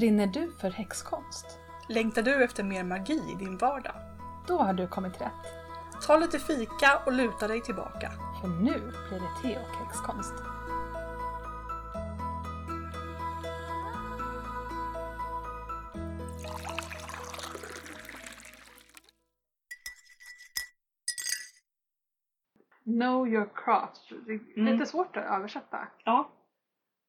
[0.00, 1.58] Brinner du för häxkonst?
[1.88, 3.94] Längtar du efter mer magi i din vardag?
[4.46, 5.46] Då har du kommit rätt.
[6.06, 8.12] Ta lite fika och luta dig tillbaka.
[8.40, 8.78] För nu
[9.08, 10.34] blir det te och häxkonst.
[22.84, 24.12] Know your craft.
[24.26, 24.72] Det är Mm.
[24.72, 25.88] lite svårt att översätta.
[26.04, 26.30] Ja.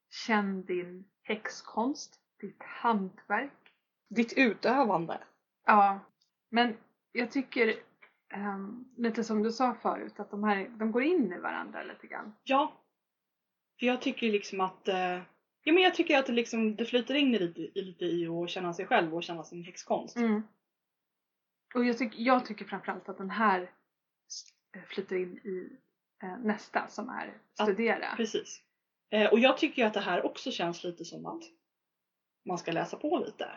[0.09, 3.51] Känn din häxkonst, ditt hantverk.
[4.09, 5.21] Ditt utövande.
[5.65, 5.99] Ja,
[6.49, 6.77] men
[7.11, 7.75] jag tycker
[8.33, 12.07] ehm, lite som du sa förut att de här de går in i varandra lite
[12.07, 12.33] grann.
[12.43, 12.73] Ja.
[13.79, 15.19] För jag tycker liksom att eh,
[15.63, 18.49] Ja men jag tycker att det liksom det flyter in lite, i- lite i att
[18.49, 20.15] känna sig själv och känna sin häxkonst.
[20.17, 20.41] Mm.
[21.75, 23.71] Och jag, tyck, jag tycker framförallt att den här
[24.75, 25.77] eh, flyter in i
[26.23, 27.27] eh, nästa som är
[27.59, 28.15] Att- studera.
[28.15, 28.61] Precis.
[29.09, 31.43] Eh, och jag tycker att det här också känns lite som att
[32.45, 33.49] man ska läsa på lite.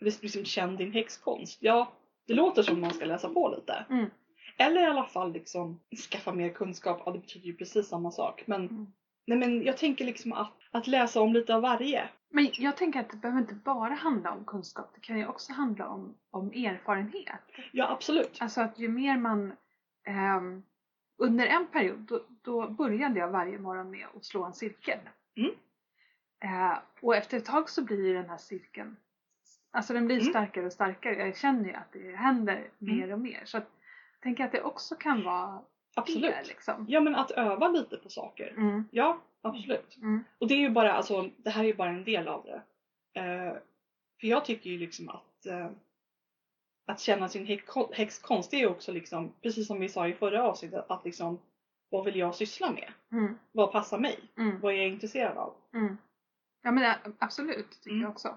[0.00, 1.58] Liksom känn din häxkonst.
[1.62, 1.92] Ja,
[2.26, 3.86] det låter som man ska läsa på lite.
[3.90, 4.10] Mm.
[4.58, 7.02] Eller i alla fall liksom skaffa mer kunskap.
[7.06, 8.42] Ja, det betyder ju precis samma sak.
[8.46, 8.86] Men, Mm.
[9.26, 12.08] nej, men jag tänker liksom att, att läsa om lite av varje.
[12.30, 15.52] Men jag tänker att det behöver inte bara handla om kunskap, det kan ju också
[15.52, 17.40] handla om, om erfarenhet.
[17.72, 18.36] Ja, absolut.
[18.40, 19.52] Alltså att ju mer man
[20.08, 20.62] ehm,
[21.18, 24.98] under en period då, då började jag varje morgon med att slå en cirkel.
[25.36, 25.50] Mm.
[26.44, 28.96] Eh, och efter ett tag så blir den här cirkeln
[29.70, 30.30] Alltså den blir Mm.
[30.30, 31.14] starkare och starkare.
[31.14, 33.42] Jag känner ju att det händer mer och mer.
[33.44, 33.66] Så att,
[34.12, 35.62] jag tänker att det också kan vara
[35.96, 36.22] Absolut.
[36.34, 36.86] det liksom.
[36.88, 38.50] Ja, men att öva lite på saker.
[38.56, 38.84] Mm.
[38.90, 39.96] Ja, absolut.
[39.96, 40.24] Mm.
[40.38, 42.62] Och det är ju bara, alltså, det här är ju bara en del av det.
[43.20, 43.52] Eh,
[44.20, 45.70] för jag tycker ju liksom att eh,
[46.86, 50.42] att känna sin häx- häxkonst är ju också liksom, precis som vi sa i förra
[50.42, 51.38] avsnittet, att liksom
[51.90, 52.92] vad vill jag syssla med?
[53.12, 53.38] Mm.
[53.52, 54.18] Vad passar mig?
[54.38, 54.60] Mm.
[54.60, 55.54] Vad är jag intresserad av?
[55.74, 55.96] Mm.
[56.66, 58.02] Ja men ä- absolut, tycker Mm.
[58.02, 58.34] jag också.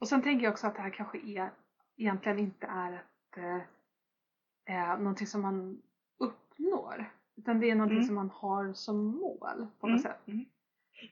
[0.00, 1.50] Och sen tänker jag också att det här kanske är,
[1.96, 5.82] egentligen inte är ett, eh, eh, någonting som man
[6.18, 7.10] uppnår.
[7.36, 8.06] Utan det är någonting Mm.
[8.06, 9.96] som man har som mål på Mm.
[9.96, 10.28] något sätt.
[10.28, 10.44] Mm.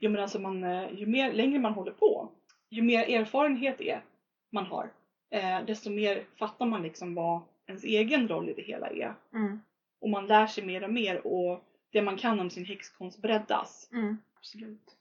[0.00, 2.32] Jo men alltså man, eh, ju mer, längre man håller på,
[2.70, 4.04] ju mer erfarenhet är
[4.52, 4.92] man har,
[5.30, 9.14] eh, desto mer fattar man liksom vad ens egen roll i det hela är.
[9.32, 9.60] Mm.
[10.00, 13.88] Och man lär sig mer och mer och det man kan om sin häxkonst breddas.
[13.92, 14.18] Mm.
[14.36, 14.96] Absolut.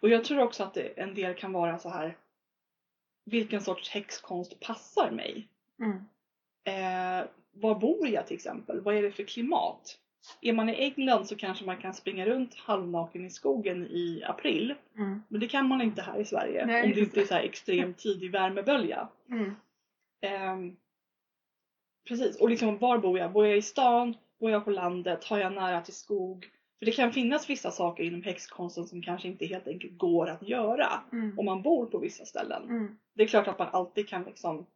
[0.00, 2.16] Och jag tror också att det, en del kan vara så här.
[3.24, 5.48] Vilken sorts häxkonst passar mig?
[5.80, 5.98] Mm.
[6.64, 8.80] Eh, var bor jag till exempel?
[8.80, 9.98] Vad är det för klimat?
[10.40, 14.74] Är man i England så kanske man kan springa runt halvnaken i skogen i april.
[14.96, 15.22] Mm.
[15.28, 17.42] Men det kan man inte här i Sverige Nej, om det inte är så här
[17.42, 19.08] extremt tidig värmebölja.
[19.30, 19.54] Mm.
[20.20, 20.76] Ehm,
[22.08, 23.32] precis, och liksom var bor jag?
[23.32, 24.16] Bor jag i stan?
[24.40, 25.24] Bor jag på landet?
[25.24, 26.50] Har jag nära till skog?
[26.78, 30.42] För det kan finnas vissa saker inom häxkonsten som kanske inte helt enkelt går att
[30.48, 31.38] göra Mm.
[31.38, 32.62] om man bor på vissa ställen.
[32.62, 32.98] Mm.
[33.14, 34.66] Det är klart att man alltid kan liksom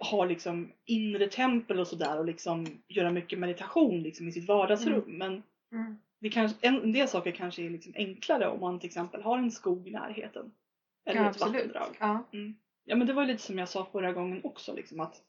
[0.00, 5.04] ha liksom inre tempel och sådär och liksom göra mycket meditation liksom i sitt vardagsrum.
[5.18, 5.42] Men
[5.72, 5.96] Mm.
[6.20, 9.38] det kanske, en, en del saker kanske är liksom enklare om man till exempel har
[9.38, 10.52] en skog i närheten.
[11.06, 11.54] Eller Ja, ett absolut.
[11.54, 11.96] vattendrag.
[12.00, 12.24] Ja.
[12.84, 15.22] Ja men det var lite som jag sa förra gången också liksom att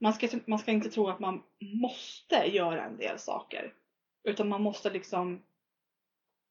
[0.00, 3.72] man ska, man ska inte tro att man måste göra en del saker.
[4.24, 5.42] Utan man måste liksom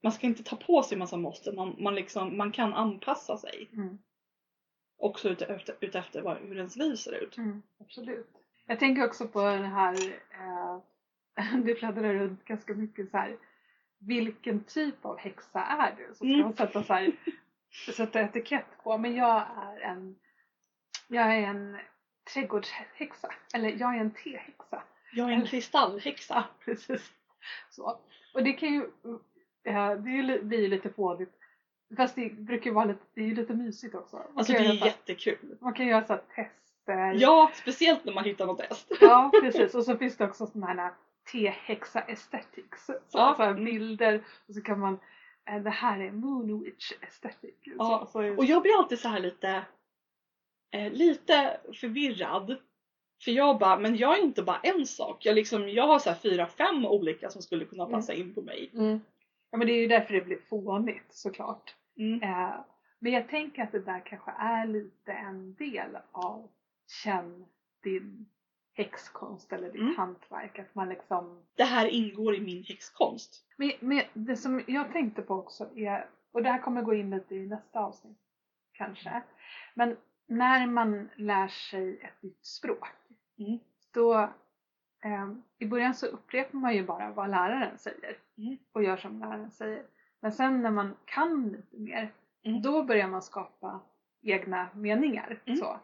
[0.03, 3.69] man ska inte ta på sig massa måste, man, man, liksom, man kan anpassa sig.
[3.73, 3.97] Mm.
[4.97, 7.37] Också utefter, utefter vad, hur ens liv ser ut.
[7.37, 7.61] Mm.
[7.79, 8.29] Absolut.
[8.65, 9.95] Jag tänker också på den här,
[10.31, 10.79] eh,
[11.65, 13.37] det fladdrar runt ganska mycket så här.
[13.99, 16.07] Vilken typ av häxa är du?
[16.07, 16.39] Så ska Mm.
[16.39, 17.11] man sätta, så här,
[17.95, 18.97] sätta etikett på.
[18.97, 20.15] Men jag är en,
[21.07, 21.77] jag är en
[22.33, 23.33] trädgårdshäxa.
[23.53, 24.83] Eller jag är en tehäxa.
[25.13, 26.45] Jag är en kristallhäxa.
[26.65, 27.11] Precis.
[27.69, 27.99] Så.
[28.33, 28.81] Och det kan ju,
[29.63, 31.31] eh, det är blir ju lite fånigt.
[31.97, 34.15] Fast det brukar ju vara lite, det är ju lite mysigt också.
[34.15, 35.57] Man Alltså det är göra jättekul.
[35.61, 37.13] Man kan göra så tester.
[37.13, 38.91] Ja, speciellt när man hittar något test.
[39.01, 39.75] Ja, precis.
[39.75, 40.93] Och så finns det också sådana här
[41.31, 42.85] T-hexa aesthetics.
[42.85, 43.33] Så, Ja.
[43.37, 44.99] så här bilder och så kan man
[45.45, 47.55] eh, det här är Moon Witch aesthetic.
[47.61, 49.63] Ja, Så, så, Och jag blir alltid så här lite,
[50.71, 52.57] eh, lite förvirrad.
[53.23, 55.25] För jag bara, men jag är inte bara en sak.
[55.25, 58.71] Jag, liksom, jag har så fyra, fem olika som skulle kunna passa in på mig.
[58.73, 58.99] mm.
[59.51, 61.75] Ja men det är ju därför det blir fånigt såklart.
[61.97, 62.23] Mm.
[62.23, 62.53] Eh,
[62.99, 66.49] men jag tänker att det där kanske är lite en del av
[67.03, 67.45] känn
[67.83, 68.25] din
[68.73, 69.95] häxkonst eller ditt Mm.
[69.97, 70.59] hantverk.
[70.59, 73.45] Att man liksom Det här ingår i min häxkonst.
[73.55, 77.09] Men, men det som jag tänkte på också är, och det här kommer gå in
[77.09, 78.17] lite i nästa avsnitt
[78.73, 79.21] kanske,
[79.73, 79.97] men
[80.27, 82.87] när man lär sig ett nytt språk
[83.47, 83.59] Mm.
[83.93, 84.13] då
[85.03, 88.57] eh, i början så upprepar man ju bara vad läraren säger Mm.
[88.71, 89.83] och gör som läraren säger.
[90.19, 92.11] Men sen när man kan lite mer
[92.43, 92.61] Mm.
[92.61, 93.79] Då börjar man skapa
[94.21, 95.41] egna meningar.
[95.45, 95.57] Mm.
[95.57, 95.79] Så.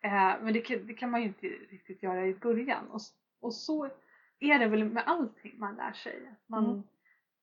[0.00, 2.88] Eh, men det kan, det kan man ju inte riktigt göra i början.
[2.90, 3.00] Och,
[3.40, 3.84] och så
[4.38, 6.34] är det väl med allting man lär sig.
[6.46, 6.82] Man, Mm.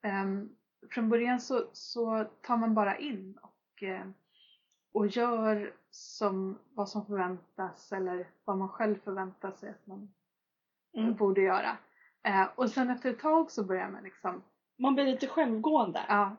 [0.02, 0.50] ehm,
[0.90, 4.06] från början så, så tar man bara in och, eh,
[4.94, 10.14] och gör som, vad som förväntas eller vad man själv förväntar sig att man
[10.94, 11.16] Mm.
[11.16, 11.78] borde göra.
[12.24, 14.44] Eh, och sen efter ett tag så börjar man liksom,
[14.78, 16.02] Man blir lite självgående.
[16.08, 16.36] ja.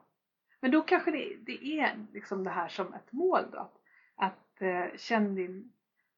[0.60, 3.58] Men då kanske det, det är liksom det här som ett mål då.
[3.58, 3.80] Att,
[4.16, 5.72] att eh, känn din,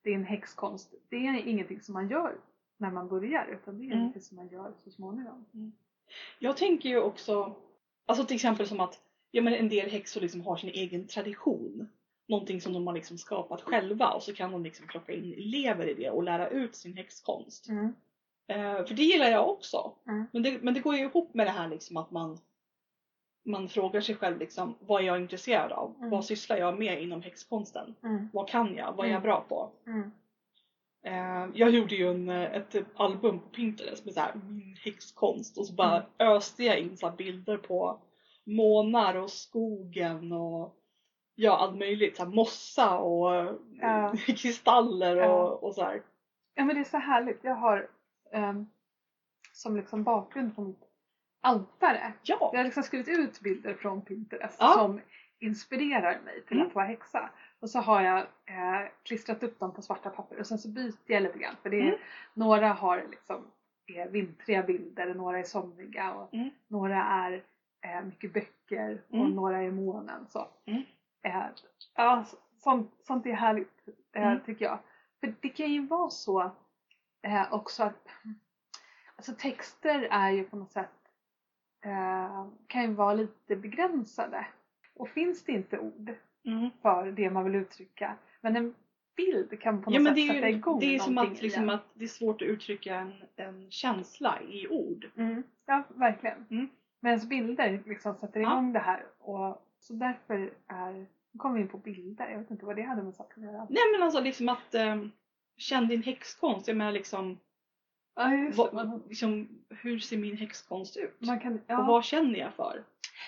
[0.04, 0.94] din häxkonst.
[1.08, 2.36] Det är ingenting som man gör
[2.76, 3.98] när man börjar utan det är Mm.
[3.98, 5.46] någonting som man gör så småningom.
[6.38, 7.56] Jag tänker ju också,
[8.06, 9.00] alltså till exempel som att
[9.30, 11.88] ja, men en del häxor liksom har sin egen tradition.
[12.32, 15.86] Någonting som de har liksom skapat själva och så kan de liksom plocka in elever
[15.86, 17.68] i det och lära ut sin häxkonst.
[17.68, 17.94] Mm.
[18.48, 19.92] Eh, för det gillar jag också.
[20.08, 20.26] Mm.
[20.32, 22.38] Men, det, men det går ju ihop med det här liksom att man,
[23.44, 25.94] man frågar sig själv liksom, vad är jag intresserad av?
[25.98, 26.10] Mm.
[26.10, 27.94] Vad sysslar jag med inom häxkonsten?
[28.02, 28.28] Mm.
[28.32, 28.92] Vad kan jag?
[28.92, 29.22] Vad är jag Mm.
[29.22, 29.70] bra på?
[29.86, 30.10] Mm.
[31.04, 35.58] Eh, jag gjorde ju en, eh, ett album på Pinterest med så här, min häxkonst
[35.58, 38.00] och så bara öste jag in så bilder på
[38.44, 40.78] månar och skogen och
[41.34, 42.16] ja, allt möjligt.
[42.16, 44.12] Så här, mossa och eh, Ja.
[44.26, 45.42] kristaller och, Ja.
[45.48, 46.02] och så här.
[46.54, 47.44] Ja men det är så härligt.
[47.44, 47.88] Jag har
[48.32, 48.66] ehm,
[49.52, 50.82] som liksom bakgrund på mitt
[51.40, 52.12] altare.
[52.22, 52.52] Jag Ja!
[52.56, 54.72] har liksom skrivit ut bilder från Pinterest Ja.
[54.72, 55.00] som
[55.38, 56.68] inspirerar mig till Mm.
[56.68, 57.30] att vara häxa.
[57.60, 60.94] Och så har jag eh, klistrat upp dem på svarta papper och sen så byter
[61.06, 61.54] jag lite grann.
[61.62, 61.98] För det är, Mm.
[62.34, 63.44] några har liksom
[63.86, 66.50] är vintriga bilder, några är somriga och Mm.
[66.68, 67.42] några är
[67.80, 69.30] eh, mycket böcker och Mm.
[69.30, 70.26] några är månen.
[70.28, 70.48] Så.
[71.22, 71.44] Eh,
[71.96, 74.40] ja, så- sånt, sånt är härligt eh, Mm.
[74.46, 74.78] tycker jag.
[75.20, 76.50] För det kan ju vara så
[77.22, 78.08] eh, också att
[79.16, 80.90] alltså texter är ju på något sätt
[81.84, 84.46] eh, kan ju vara lite begränsade.
[84.94, 86.14] Och finns det inte ord
[86.44, 86.70] Mm.
[86.82, 88.74] för det man vill uttrycka men en
[89.16, 91.42] bild kan på något Ja men sätt sätta ju igång det är som någonting att,
[91.42, 95.10] liksom, att det är svårt att uttrycka en, en känsla i ord.
[95.16, 96.46] Mm, ja, verkligen.
[96.50, 96.68] Mm.
[97.00, 98.52] Medan bilder liksom sätter Ja.
[98.52, 99.04] igång det här.
[99.18, 100.92] Och, så därför är,
[101.32, 103.52] nu kommer vi in på bilder, jag vet inte vad det hade med saken att
[103.52, 103.66] göra.
[103.70, 105.12] Nej men alltså liksom att um,
[105.56, 106.68] känn din häxkonst.
[106.68, 107.38] Jag menar liksom,
[108.14, 108.50] Ja, det.
[108.56, 111.16] vad, Man, liksom hur ser min häxkonst ut?
[111.20, 111.82] man kan, Och ja.
[111.82, 112.84] vad känner jag för?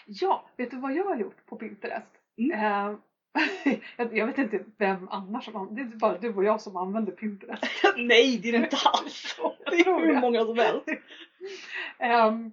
[0.07, 2.07] ja, vet du vad jag har gjort på Pinterest?
[2.39, 2.53] Mm.
[2.61, 2.97] Eh,
[4.13, 7.13] jag, vet inte vem annars som använder, det är bara du och jag som använder
[7.13, 7.63] Pinterest.
[7.97, 9.37] Nej det är det inte alls!
[9.71, 10.89] Det är hur många som helst.
[11.99, 12.53] Um,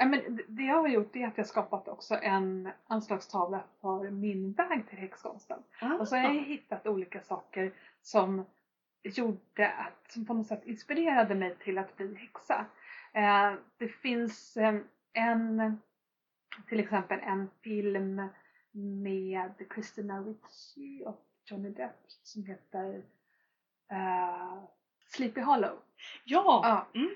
[0.00, 4.52] ja, men det- jag har gjort är att jag skapat också en anslagstavla för min
[4.52, 5.58] väg till häxkonsten.
[6.00, 8.44] Och så har jag hittat olika saker som
[9.02, 12.66] gjorde att, som på något sätt inspirerade mig till att bli häxa.
[13.12, 14.74] Eh, det finns eh,
[15.12, 15.78] en,
[16.68, 18.22] till exempel en film
[19.02, 23.02] med Christina Ricci och Johnny Depp som heter
[23.90, 24.62] eh,
[25.06, 25.78] Sleepy Hollow.
[26.24, 26.60] Ja!
[26.94, 27.00] Ja.
[27.00, 27.10] Mm.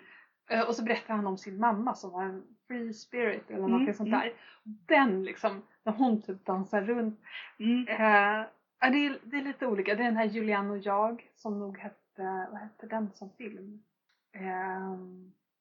[0.50, 3.70] Eh, Och så berättar han om sin mamma som var en free spirit eller Mm,
[3.70, 4.20] någonting sånt mm.
[4.20, 4.32] där.
[4.64, 7.20] Den liksom, när hon typ dansar runt.
[7.58, 7.88] Mm.
[7.88, 8.46] Eh,
[8.92, 9.94] det, är, det är lite olika.
[9.94, 13.82] Det är den här Julian och jag som nog hette, vad hette den som film?
[14.32, 14.96] Eh,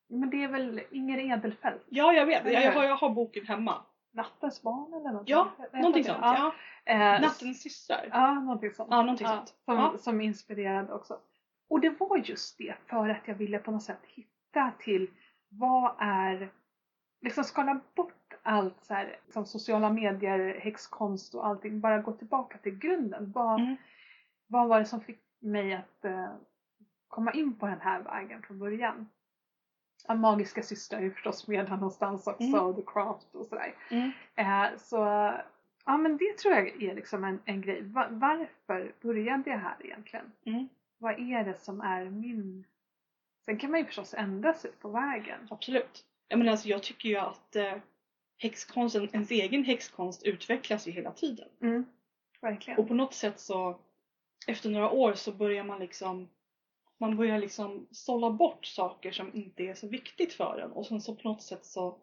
[0.07, 3.45] men det är väl Inger Edelfelt, Ja jag vet, jag, jag, har, jag har boken
[3.47, 3.81] hemma.
[4.11, 6.17] Nattens barn eller något Ja, någonting sånt.
[6.21, 6.53] Ja.
[6.85, 8.07] Eh, Nattens systrar.
[8.11, 8.87] Ja, någonting sånt.
[8.91, 9.47] Ja, någonting sånt.
[9.65, 9.93] Som, Ja.
[9.97, 11.17] som inspirerade också.
[11.69, 14.29] Och det var just det för att jag ville på något sätt hitta
[14.79, 15.09] till
[15.49, 16.49] vad är,
[17.21, 21.79] liksom skala bort allt så här, som sociala medier, häxkonst och allting.
[21.79, 23.31] Bara gå tillbaka till grunden.
[23.31, 23.75] Vad, Mm.
[24.47, 26.29] vad var det som fick mig att eh,
[27.07, 29.09] komma in på den här vägen från början?
[30.07, 32.59] Ja, Magiska systrar är ju förstås med här någonstans också, Mm.
[32.65, 33.73] och The Craft och sådär.
[33.91, 34.11] Mm.
[34.35, 34.97] Eh, så
[35.85, 37.81] ja men det tror jag är liksom en, en grej.
[37.81, 40.31] Va- varför började jag här egentligen?
[40.45, 40.67] Mm.
[40.97, 42.65] Vad är det som är min...
[43.45, 45.47] Sen kan man ju förstås ändra sig på vägen.
[45.51, 46.05] Absolut.
[46.27, 47.77] Jag, menar, alltså, jag tycker ju att eh,
[48.37, 51.47] häxkonsten, ens egen häxkonst utvecklas ju hela tiden.
[51.61, 51.85] Mm.
[52.41, 52.79] Verkligen.
[52.79, 53.79] Och på något sätt så
[54.47, 56.29] efter några år så börjar man liksom
[56.97, 61.01] man börjar liksom sålla bort saker som inte är så viktigt för en och sen
[61.01, 61.97] så på något sätt så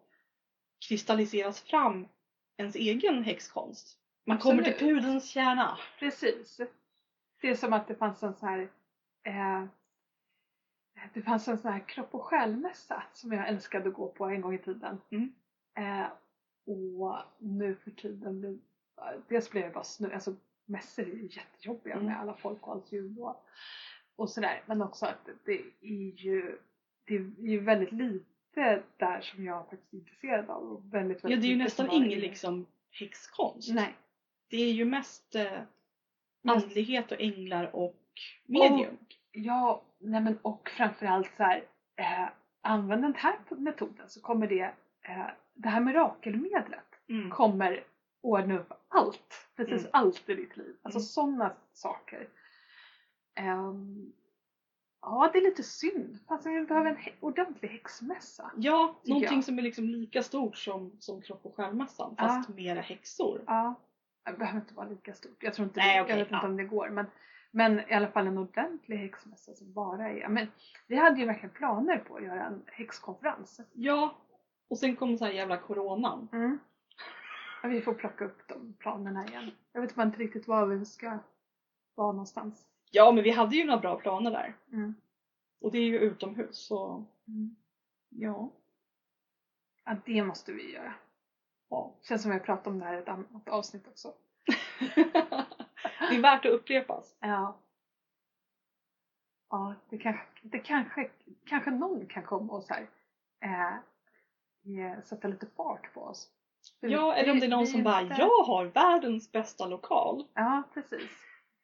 [0.88, 2.08] kristalliseras fram
[2.56, 3.98] ens egen häxkonst.
[4.26, 4.94] Man kommer till Absolut.
[4.94, 5.78] pudelns kärna.
[5.98, 6.60] Precis.
[7.40, 8.70] Det är som att det fanns en sån här
[9.24, 9.64] eh,
[11.14, 14.40] det fanns en sån här kropp och själmässa som jag älskade att gå på en
[14.40, 15.00] gång i tiden.
[15.10, 15.32] Mm.
[15.78, 16.06] Eh,
[16.66, 18.58] och nu för tiden blir
[19.28, 22.06] dels blir det bara snö, alltså mässor är ju jättejobbiga Mm.
[22.06, 23.44] med alla folk och allt och,
[24.16, 24.62] och sådär.
[24.66, 26.58] Men också att det är ju,
[27.04, 30.62] det är ju väldigt lite där som jag faktiskt är intresserad av.
[30.62, 33.74] Och väldigt, Ja, väldigt det är ju nästan ingen liksom häxkonst.
[33.74, 33.94] Nej.
[34.48, 35.62] Det är ju mest eh,
[36.48, 38.02] andlighet och änglar och
[38.46, 38.96] medium.
[39.32, 41.64] Ja, nej men och framförallt så här,
[41.96, 42.28] eh,
[42.62, 44.62] använd den här metoden så kommer det,
[45.02, 47.30] eh, det här mirakelmedlet Mm.
[47.30, 47.84] kommer
[48.22, 49.90] ordna upp allt, precis Mm.
[49.92, 50.76] allt i ditt liv.
[50.82, 51.04] Alltså Mm.
[51.04, 52.28] sådana saker.
[53.34, 54.12] Ehm,
[55.02, 56.18] ja, det är lite synd.
[56.28, 58.50] Fast vi behöver en he- ordentlig häxmässa.
[58.56, 59.44] Ja, någonting jag.
[59.44, 63.40] som är liksom lika stort som, som kropp och själmässan fast mera häxor.
[63.46, 63.74] Ja,
[64.24, 65.42] det behöver inte vara lika stort.
[65.42, 66.36] Jag tror inte Nej, det, okej, jag vet ja.
[66.36, 66.88] inte om det går.
[66.88, 67.06] Men,
[67.50, 70.28] men i alla fall en ordentlig häxmässa som bara är...
[70.28, 70.46] Men
[70.86, 73.60] vi hade ju verkligen planer på att göra en häxkonferens.
[73.72, 74.14] Ja,
[74.68, 76.28] och sen kom så här jävla coronan.
[76.32, 76.58] Mm.
[77.62, 79.50] Ja, vi får plocka upp de planerna igen.
[79.72, 81.18] Jag vet bara inte riktigt var vi ska
[81.94, 82.66] vara någonstans.
[82.90, 84.54] Ja, men vi hade ju några bra planer där.
[84.72, 84.94] Mm.
[85.60, 87.56] Och det är ju utomhus så Mm.
[88.08, 88.50] ja.
[89.84, 90.94] Ja, det måste vi göra.
[91.68, 91.94] ja.
[92.02, 94.12] Känns som vi har pratat om det här i ett annat avsnitt också.
[96.08, 97.16] det är värt att upprepas.
[97.20, 97.56] Ja.
[99.50, 101.10] Ja, det kanske, det kanske,
[101.46, 102.86] kanske någon kan komma och så här,
[103.40, 106.30] eh, sätta lite fart på oss.
[106.80, 109.66] För Ja, vi- eller om det är någon som bara inte- jag har världens bästa
[109.66, 110.26] lokal.
[110.34, 111.10] Ja, precis.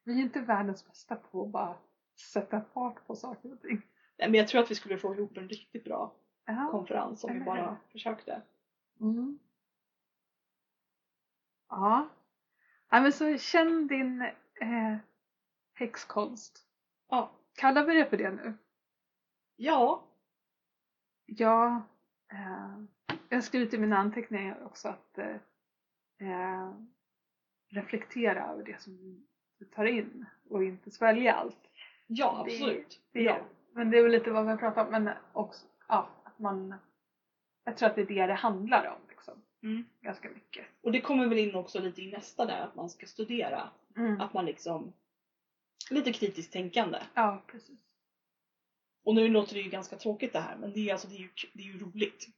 [0.05, 1.76] Vi är inte världens bästa på att bara
[2.33, 3.83] sätta fart på saker och ting.
[4.19, 6.12] Nej, men jag tror att vi skulle få ihop en riktigt bra
[6.45, 6.69] Ja.
[6.71, 8.43] konferens om vi bara försökte.
[9.00, 9.38] Mm.
[11.69, 12.09] Ja.
[12.90, 13.00] Ja.
[13.00, 14.23] men så känn din
[14.61, 14.97] eh,
[15.75, 16.66] häxkonst.
[17.09, 17.31] Ja.
[17.55, 18.55] Kallar vi det för det nu?
[19.57, 20.02] Ja.
[21.26, 21.83] Ja.
[22.33, 22.85] Eh,
[23.28, 25.37] jag har skrivit i mina anteckningar också att eh,
[26.31, 26.73] eh,
[27.69, 29.26] reflektera över det som
[29.59, 31.71] du tar in och inte svälja allt.
[32.07, 33.00] Ja, Det- absolut.
[33.12, 33.38] Det, ja.
[33.73, 34.93] Men det är väl lite vad vi har pratat om.
[34.93, 36.75] Men också ja, att man...
[37.64, 39.00] Jag tror att det är det det handlar om.
[39.67, 39.85] Mm.
[40.01, 40.67] ganska mycket.
[40.81, 43.71] Och det kommer väl in också lite i nästa där att man ska studera.
[43.97, 44.21] Mm.
[44.21, 44.93] Att man liksom
[45.91, 46.99] lite kritiskt tänkande.
[47.15, 47.79] Ja, precis.
[49.05, 51.19] Och nu låter det ju ganska tråkigt det här men det är, alltså, det är,
[51.19, 52.29] ju, det är ju roligt.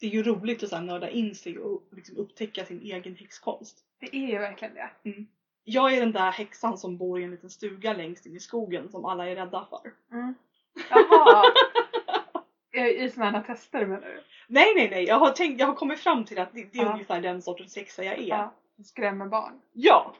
[0.00, 3.16] Det är ju roligt att så här, nörda in sig och liksom upptäcka sin egen
[3.16, 3.84] häxkonst.
[4.00, 4.90] Det är ju verkligen det.
[5.64, 8.88] Jag är den där häxan som bor i en liten stuga längst in i skogen
[8.90, 9.92] som alla är rädda för.
[10.16, 10.34] Mm.
[10.90, 11.44] Jaha!
[12.72, 14.22] I, I sådana här tester menar du?
[14.46, 16.82] Nej nej nej, jag har, tänkt, jag har kommit fram till att det, det är
[16.84, 16.92] Ja.
[16.92, 18.22] ungefär den sortens häxa jag är.
[18.28, 18.52] Ja.
[18.84, 19.60] Skrämmer barn.
[19.72, 20.14] Ja!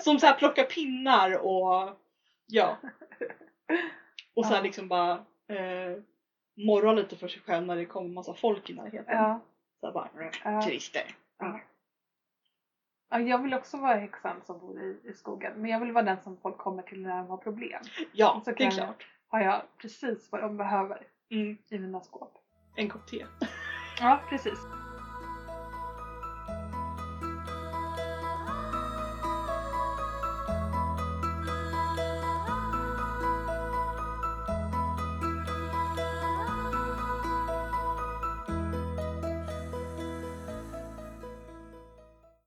[0.00, 1.96] Som så här plockar pinnar och
[2.46, 2.76] ja.
[4.34, 4.62] Och så här Ja.
[4.62, 5.12] liksom bara
[5.48, 5.98] eh,
[6.56, 9.16] morrar lite för sig själv när det kommer massa folk i närheten.
[9.16, 9.40] Ja.
[9.80, 10.08] Så här bara
[10.44, 10.62] Ja.
[10.62, 11.14] Christer.
[11.38, 11.60] Ja.
[13.10, 13.18] ja.
[13.20, 15.52] Jag vill också vara häxan som bor i, i skogen.
[15.56, 17.82] Men jag vill vara den som folk kommer till när de har problem.
[18.12, 19.08] Ja, Så det är kan jag- klart.
[19.28, 21.58] Har jag precis vad de behöver Mm.
[21.68, 22.32] i mina skåp.
[22.76, 23.26] En kopp te.
[24.00, 24.58] Ja, precis.